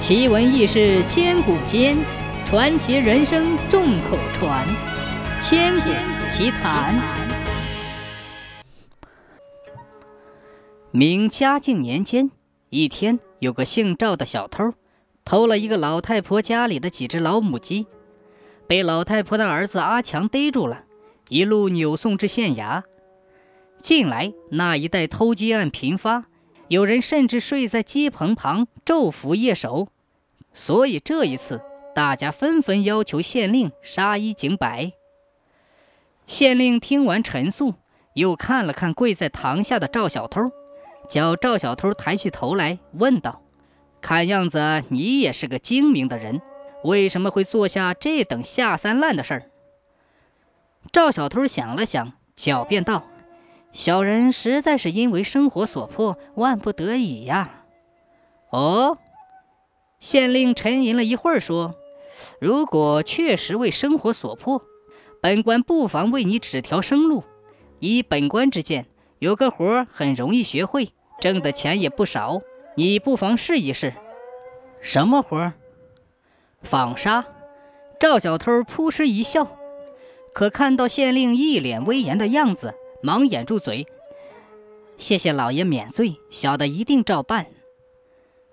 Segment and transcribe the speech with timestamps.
[0.00, 1.94] 奇闻异事千古间，
[2.46, 4.66] 传奇人生众口传。
[5.42, 5.90] 千古
[6.30, 6.98] 奇谈。
[10.90, 12.30] 明嘉靖年间，
[12.70, 14.72] 一天，有个姓赵的小偷，
[15.22, 17.86] 偷了一个老太婆家里的几只老母鸡，
[18.66, 20.84] 被老太婆的儿子阿强逮住了，
[21.28, 22.82] 一路扭送至县衙。
[23.82, 26.24] 近来那一带偷鸡案频发。
[26.70, 29.88] 有人甚至睡在鸡棚旁昼伏夜守，
[30.52, 31.60] 所以这一次
[31.96, 34.92] 大家纷纷要求县令杀一儆百。
[36.28, 37.74] 县令听完陈诉，
[38.14, 40.42] 又看了看跪在堂下的赵小偷，
[41.08, 43.42] 叫赵小偷抬起头来，问道
[44.00, 46.40] ：“看样子你也是个精明的人，
[46.84, 49.50] 为什么会做下这等下三滥的事儿？”
[50.92, 53.02] 赵小偷想了想，狡辩道。
[53.72, 57.64] 小人实在是因为生活所迫，万不得已呀。
[58.50, 58.98] 哦，
[60.00, 61.76] 县令沉吟了一会儿，说
[62.40, 64.62] ：“如果确实为生活所迫，
[65.22, 67.24] 本官不妨为你指条生路。
[67.78, 68.86] 以本官之见，
[69.20, 72.40] 有个活很容易学会，挣的钱也不少，
[72.74, 73.94] 你不妨试一试。”
[74.82, 75.52] 什么活？
[76.62, 77.24] 纺纱。
[78.00, 79.46] 赵小偷扑哧一笑，
[80.32, 82.74] 可看到县令一脸威严的样子。
[83.02, 83.86] 忙掩住嘴，
[84.96, 87.46] 谢谢老爷免罪，小的一定照办。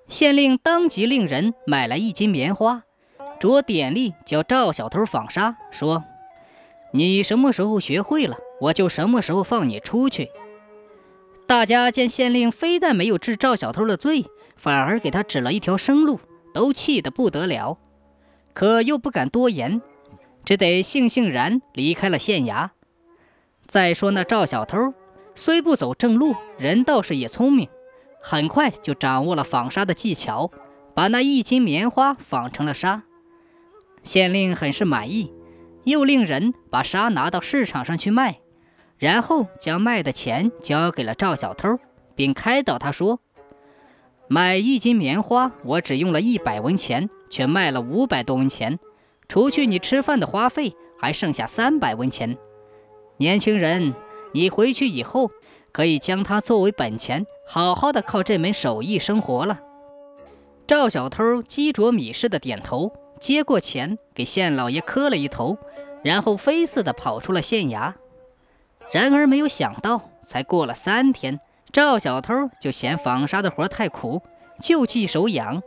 [0.08, 2.84] 县令当即令人买来一斤棉花，
[3.40, 6.06] 着典吏叫赵小偷纺纱，说
[6.94, 10.30] ：“你什么时候学会了，我就什么时候放你出去。”
[11.45, 14.25] 大家见县令非但没有治赵小偷的罪，
[14.56, 16.22] 反而给他指了一条生路，
[16.53, 17.78] 都气得不得了，
[18.53, 19.81] 可又不敢多言，
[20.45, 22.70] 只得悻悻然离开了县衙。
[23.67, 24.93] 再说那赵小偷，
[25.35, 27.67] 虽不走正路，人倒是也聪明，
[28.21, 30.49] 很快就掌握了纺纱的技巧，
[30.95, 33.03] 把那一斤棉花纺成了纱。
[34.03, 35.33] 县令很是满意，
[35.83, 38.39] 又令人把纱拿到市场上去卖，
[38.97, 41.77] 然后将卖的钱交给了赵小偷，
[42.16, 43.19] 并开导他说
[44.29, 48.79] ：“买一斤棉花，我只用了一百文钱，却卖了五百多文钱，
[49.27, 52.38] 除去你吃饭的花费，还剩下三百文钱。”
[53.17, 53.94] 年轻人，
[54.33, 55.31] 你回去以后
[55.72, 59.59] 可以将它作为本钱，好好的靠这门手艺生活了。
[60.67, 65.57] 赵小偷积着米似的点头，接过钱给县老爷磕了一头，
[66.03, 67.94] 然后飞似的跑出了县衙。
[68.91, 71.39] 然而没有想到，才过了三天，
[71.72, 74.22] 赵小偷就嫌纺纱的活太苦，
[74.61, 75.63] 就忌手痒，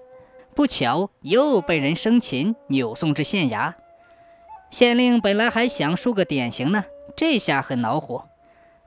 [0.54, 3.74] 不巧又被人生擒，扭送至县衙。
[4.70, 6.84] 县令本来还想竖个典型呢。
[7.16, 8.28] 这下很恼火，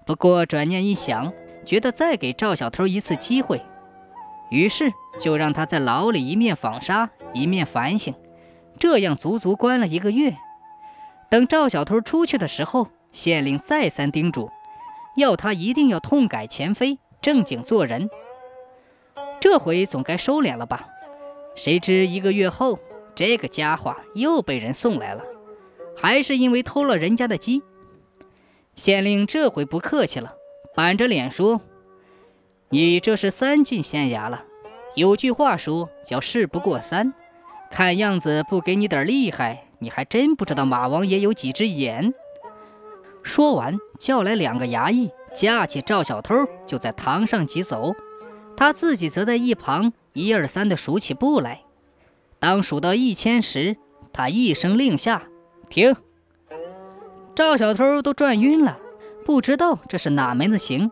[0.05, 1.31] 不过转念一想，
[1.65, 3.61] 觉得再给赵小偷一次机会，
[4.49, 8.13] 于是就让他在牢里一面纺纱，一面反省。
[8.79, 10.35] 这样足足关了一个月。
[11.29, 14.49] 等赵小偷出去的时候，县令再三叮嘱，
[15.15, 18.09] 要他一定要痛改前非，正经做人。
[19.39, 20.87] 这回总该收敛了吧？
[21.55, 22.79] 谁知一个月后，
[23.13, 25.23] 这个家伙又被人送来了，
[25.95, 27.61] 还是因为偷了人家的鸡。
[28.75, 30.33] 县令这回不客气了，
[30.75, 31.61] 板着脸说
[32.69, 34.45] ：“你这是三进县衙了。
[34.95, 37.13] 有句话说叫事不过三，
[37.71, 42.13] 看样子不给你点厉害，你还真不知道马王爷有几只眼。”
[43.23, 46.35] 说完，叫来两个衙役，架起赵小偷
[46.65, 47.93] 就在堂上急走，
[48.57, 51.61] 他自己则在一旁一二三的数起步来。
[52.39, 53.77] 当数到一千时，
[54.11, 55.23] 他一声令下，
[55.69, 55.95] 停。
[57.35, 58.79] 赵小偷都转晕了，
[59.25, 60.91] 不知道这是哪门子刑。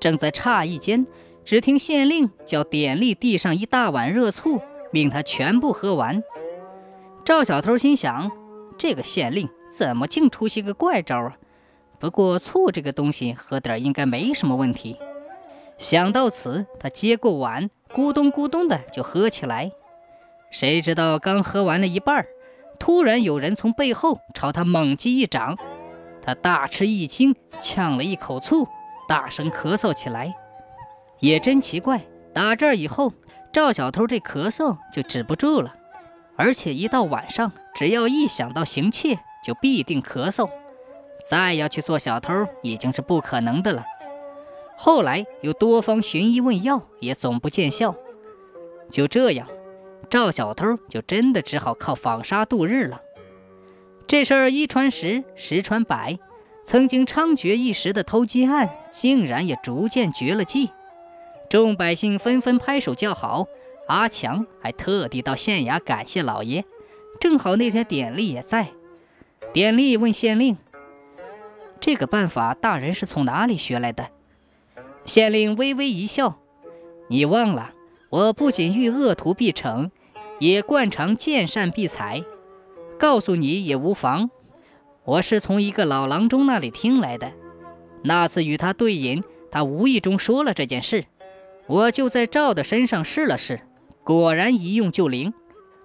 [0.00, 1.06] 正在诧异间，
[1.44, 4.60] 只听县令叫典吏递上一大碗热醋，
[4.90, 6.22] 命他全部喝完。
[7.24, 8.32] 赵小偷心想：
[8.76, 11.36] 这个县令怎么竟出些个怪招啊？
[12.00, 14.98] 不过醋这个东西，喝点应该没什么问题。
[15.78, 19.70] 想到此，他接过碗，咕咚咕咚的就喝起来。
[20.50, 22.26] 谁知道刚喝完了一半儿。
[22.80, 25.56] 突然有人从背后朝他猛击一掌，
[26.22, 28.66] 他大吃一惊，呛了一口醋，
[29.06, 30.34] 大声咳嗽起来。
[31.20, 32.00] 也真奇怪，
[32.34, 33.12] 打这儿以后，
[33.52, 35.74] 赵小偷这咳嗽就止不住了，
[36.36, 40.48] 而且一到晚上，只要一想到行窃，就必定咳嗽。
[41.28, 42.32] 再要去做小偷，
[42.62, 43.84] 已经是不可能的了。
[44.74, 47.94] 后来又多方寻医问药，也总不见效。
[48.90, 49.46] 就这样。
[50.10, 53.00] 赵小偷就真的只好靠纺纱度日了。
[54.08, 56.18] 这事儿一传十，十传百，
[56.64, 60.70] 曾经猖獗一时的偷鸡案，竟然也逐渐绝了迹。
[61.48, 63.46] 众百姓纷纷拍手叫好
[63.86, 66.64] ：“阿强还特地到县衙感谢老爷。
[67.20, 68.68] 正好那天典吏也在，
[69.52, 70.56] 典吏问县令
[71.80, 74.10] ：“这个办法大人是从哪里学来的？”
[75.04, 76.38] 县令微微一笑
[77.08, 77.72] ：“你忘了，
[78.10, 79.90] 我不仅欲恶图必成，
[80.40, 82.24] 也惯常见善必财。
[82.98, 84.30] 告诉你也无妨，
[85.04, 87.32] 我是从一个老郎中那里听来的。
[88.02, 89.22] 那次与他对饮，
[89.52, 91.04] 他无意中说了这件事，
[91.66, 93.60] 我就在赵的身上试了试，
[94.02, 95.32] 果然一用就灵。”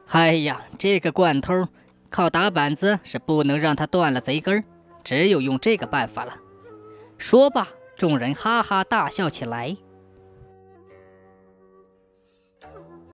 [0.07, 1.68] 哎呀，这个惯偷，
[2.10, 4.63] 靠打板子是不能让他断了贼根儿，
[5.04, 6.36] 只有用这个办法了。
[7.18, 7.68] 说罢，
[7.98, 9.75] 众人哈哈大笑起来。